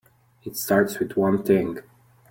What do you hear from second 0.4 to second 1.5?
It starts with one